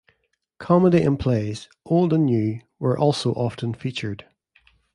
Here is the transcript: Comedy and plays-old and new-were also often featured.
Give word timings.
Comedy 0.57 1.03
and 1.03 1.19
plays-old 1.19 2.11
and 2.11 2.25
new-were 2.25 2.97
also 2.97 3.33
often 3.33 3.71
featured. 3.75 4.25